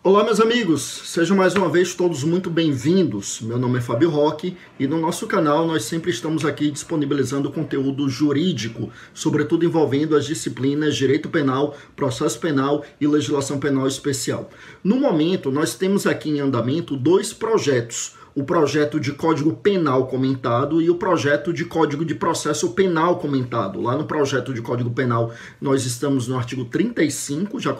[0.00, 3.40] Olá, meus amigos, sejam mais uma vez todos muito bem-vindos.
[3.40, 8.08] Meu nome é Fábio Roque e no nosso canal nós sempre estamos aqui disponibilizando conteúdo
[8.08, 14.48] jurídico, sobretudo envolvendo as disciplinas Direito Penal, Processo Penal e Legislação Penal Especial.
[14.84, 20.80] No momento, nós temos aqui em andamento dois projetos o projeto de Código Penal comentado
[20.80, 23.80] e o projeto de Código de Processo Penal comentado.
[23.80, 27.74] Lá no projeto de Código Penal, nós estamos no artigo 35, já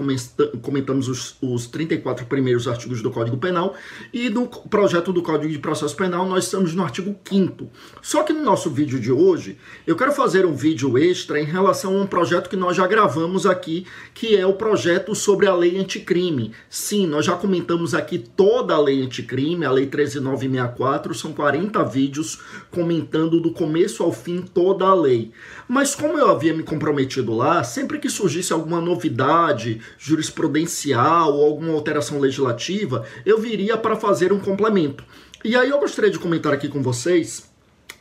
[0.61, 3.77] comentamos os, os 34 primeiros artigos do Código Penal,
[4.13, 7.71] e no projeto do Código de Processo Penal, nós estamos no artigo 5.
[8.03, 11.97] Só que no nosso vídeo de hoje, eu quero fazer um vídeo extra em relação
[11.97, 15.79] a um projeto que nós já gravamos aqui, que é o projeto sobre a lei
[15.79, 16.51] anticrime.
[16.69, 21.85] Sim, nós já comentamos aqui toda a lei anticrime, a lei 139 964, são 40
[21.85, 25.31] vídeos comentando do começo ao fim toda a lei.
[25.69, 31.73] Mas como eu havia me comprometido lá, sempre que surgisse alguma novidade jurisprudencial ou alguma
[31.73, 35.05] alteração legislativa, eu viria para fazer um complemento.
[35.45, 37.49] E aí eu gostaria de comentar aqui com vocês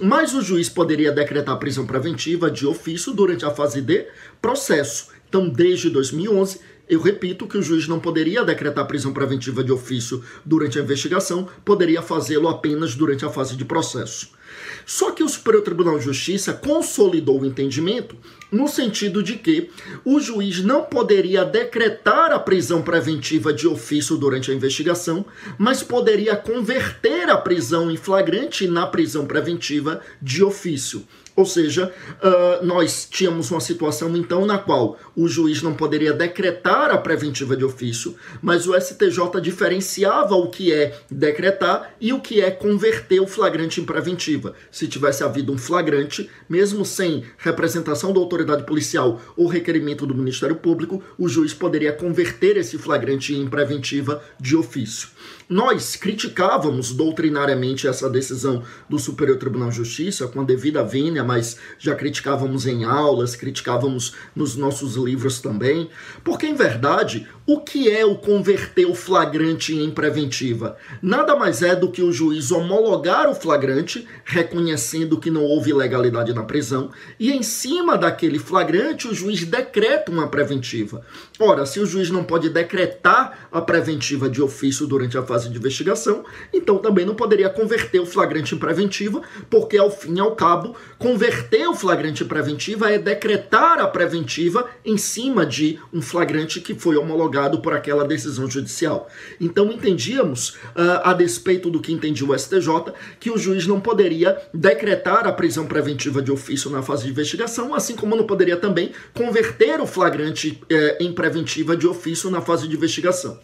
[0.00, 4.06] Mas o juiz poderia decretar prisão preventiva de ofício durante a fase de
[4.40, 5.08] processo.
[5.28, 10.22] Então, desde 2011, eu repito que o juiz não poderia decretar prisão preventiva de ofício
[10.44, 14.35] durante a investigação, poderia fazê-lo apenas durante a fase de processo.
[14.84, 18.16] Só que o Superior Tribunal de Justiça consolidou o entendimento
[18.50, 19.70] no sentido de que
[20.04, 25.24] o juiz não poderia decretar a prisão preventiva de ofício durante a investigação,
[25.58, 31.04] mas poderia converter a prisão em flagrante na prisão preventiva de ofício.
[31.36, 36.90] Ou seja, uh, nós tínhamos uma situação então na qual o juiz não poderia decretar
[36.90, 42.40] a preventiva de ofício, mas o STJ diferenciava o que é decretar e o que
[42.40, 44.45] é converter o flagrante em preventiva.
[44.70, 50.56] Se tivesse havido um flagrante, mesmo sem representação da autoridade policial ou requerimento do Ministério
[50.56, 55.08] Público, o juiz poderia converter esse flagrante em preventiva de ofício.
[55.48, 61.56] Nós criticávamos doutrinariamente essa decisão do Superior Tribunal de Justiça com a devida vênia, mas
[61.78, 65.88] já criticávamos em aulas, criticávamos nos nossos livros também,
[66.24, 70.76] porque em verdade, o que é o converter o flagrante em preventiva?
[71.00, 76.32] Nada mais é do que o juiz homologar o flagrante, reconhecendo que não houve ilegalidade
[76.32, 81.02] na prisão, e em cima daquele flagrante o juiz decreta uma preventiva.
[81.38, 85.56] Ora, se o juiz não pode decretar a preventiva de ofício durante a fase de
[85.56, 90.34] investigação, então também não poderia converter o flagrante em preventiva, porque ao fim e ao
[90.34, 96.60] cabo, converter o flagrante em preventiva é decretar a preventiva em cima de um flagrante
[96.60, 99.08] que foi homologado por aquela decisão judicial.
[99.40, 104.36] Então entendíamos, uh, a despeito do que entendia o STJ, que o juiz não poderia
[104.52, 108.92] decretar a prisão preventiva de ofício na fase de investigação, assim como não poderia também
[109.14, 113.38] converter o flagrante uh, em preventiva de ofício na fase de investigação.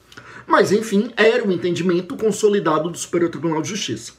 [0.47, 4.12] Mas, enfim, era o entendimento consolidado do Superior Tribunal de Justiça.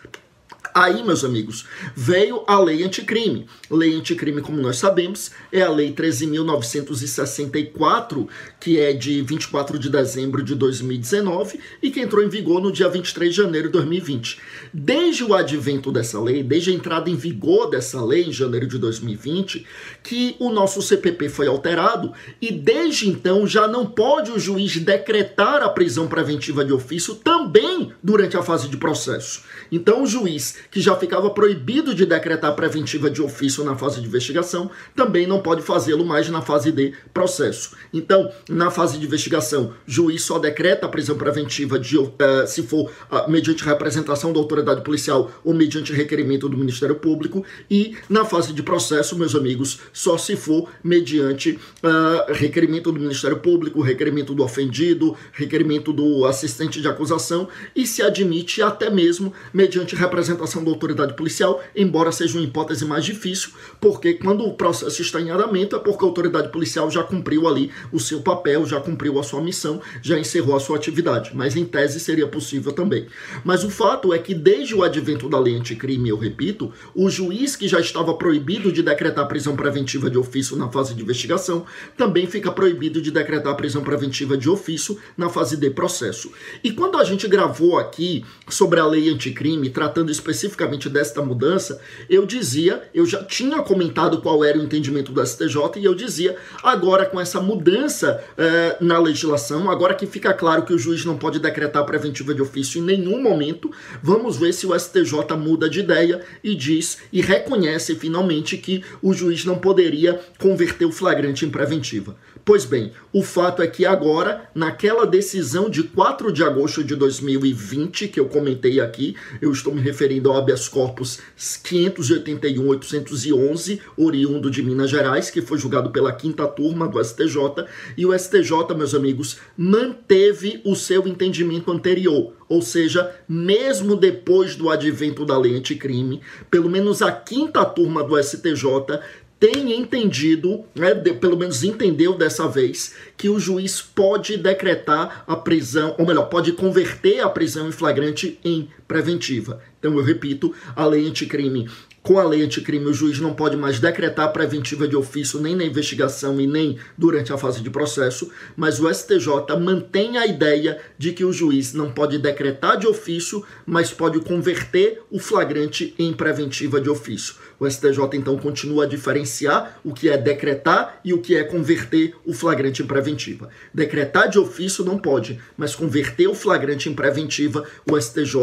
[0.74, 3.46] Aí, meus amigos, veio a lei anticrime.
[3.70, 8.28] Lei anticrime, como nós sabemos, é a lei 13.964,
[8.60, 12.90] que é de 24 de dezembro de 2019 e que entrou em vigor no dia
[12.90, 14.40] 23 de janeiro de 2020.
[14.74, 18.80] Desde o advento dessa lei, desde a entrada em vigor dessa lei em janeiro de
[18.80, 19.68] 2020,
[20.02, 25.62] que o nosso CPP foi alterado e desde então já não pode o juiz decretar
[25.62, 29.44] a prisão preventiva de ofício também durante a fase de processo.
[29.72, 34.08] Então o juiz que já ficava proibido de decretar preventiva de ofício na fase de
[34.08, 37.76] investigação, também não pode fazê-lo mais na fase de processo.
[37.94, 42.12] Então, na fase de investigação, juiz só decreta a prisão preventiva de, uh,
[42.48, 47.96] se for uh, mediante representação da autoridade policial ou mediante requerimento do Ministério Público, e
[48.10, 53.82] na fase de processo, meus amigos, só se for mediante uh, requerimento do Ministério Público,
[53.82, 60.53] requerimento do ofendido, requerimento do assistente de acusação e se admite até mesmo mediante representação
[60.62, 65.30] da autoridade policial, embora seja uma hipótese mais difícil, porque quando o processo está em
[65.30, 69.24] andamento é porque a autoridade policial já cumpriu ali o seu papel, já cumpriu a
[69.24, 73.08] sua missão, já encerrou a sua atividade, mas em tese seria possível também.
[73.46, 77.56] Mas o fato é que desde o advento da lei anticrime, eu repito, o juiz
[77.56, 81.66] que já estava proibido de decretar prisão preventiva de ofício na fase de investigação
[81.96, 86.32] também fica proibido de decretar prisão preventiva de ofício na fase de processo.
[86.64, 90.12] E quando a gente gravou aqui sobre a lei anticrime, tratando
[90.44, 91.80] especificamente desta mudança,
[92.10, 96.36] eu dizia, eu já tinha comentado qual era o entendimento do STJ e eu dizia,
[96.62, 101.18] agora com essa mudança eh, na legislação, agora que fica claro que o juiz não
[101.18, 105.80] pode decretar preventiva de ofício em nenhum momento, vamos ver se o STJ muda de
[105.80, 111.50] ideia e diz e reconhece finalmente que o juiz não poderia converter o flagrante em
[111.50, 112.16] preventiva.
[112.46, 118.10] Pois bem, o fato é que agora, naquela decisão de 4 de agosto de 2020,
[118.10, 125.30] que eu comentei aqui, eu estou me referindo habeas corpus 581-811, oriundo de Minas Gerais,
[125.30, 127.66] que foi julgado pela quinta turma do STJ,
[127.98, 134.70] e o STJ, meus amigos, manteve o seu entendimento anterior, ou seja, mesmo depois do
[134.70, 136.22] advento da lei anticrime,
[136.52, 139.00] pelo menos a quinta turma do STJ
[139.44, 145.36] tem entendido, né, de, pelo menos entendeu dessa vez, que o juiz pode decretar a
[145.36, 149.62] prisão, ou melhor, pode converter a prisão em flagrante em preventiva.
[149.78, 151.68] Então, eu repito, a lei anticrime
[152.04, 155.64] com a lei anticrime, o juiz não pode mais decretar preventiva de ofício nem na
[155.64, 161.14] investigação e nem durante a fase de processo, mas o STJ mantém a ideia de
[161.14, 166.82] que o juiz não pode decretar de ofício, mas pode converter o flagrante em preventiva
[166.82, 167.36] de ofício.
[167.60, 172.16] O STJ então continua a diferenciar o que é decretar e o que é converter
[172.26, 173.50] o flagrante em preventiva.
[173.74, 178.38] Decretar de ofício não pode, mas converter o flagrante em preventiva, o STJ,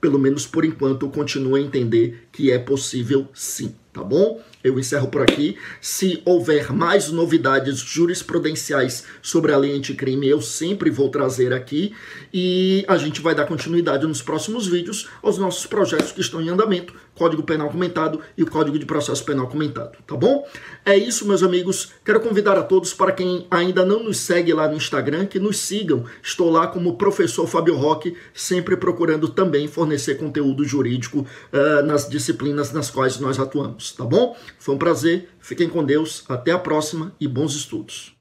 [0.00, 4.40] pelo menos por enquanto, continua a entender que é possível sim, tá bom?
[4.62, 5.56] Eu encerro por aqui.
[5.80, 11.94] Se houver mais novidades jurisprudenciais sobre a lei anticrime, eu sempre vou trazer aqui.
[12.32, 16.48] E a gente vai dar continuidade nos próximos vídeos aos nossos projetos que estão em
[16.48, 20.44] andamento, Código Penal Comentado e o Código de Processo Penal Comentado, tá bom?
[20.84, 21.92] É isso, meus amigos.
[22.04, 25.58] Quero convidar a todos para quem ainda não nos segue lá no Instagram, que nos
[25.58, 26.04] sigam.
[26.22, 32.72] Estou lá como professor Fábio Roque, sempre procurando também fornecer conteúdo jurídico uh, nas disciplinas
[32.72, 34.36] nas quais nós atuamos, tá bom?
[34.58, 38.13] Foi um prazer, fiquem com Deus, até a próxima e bons estudos.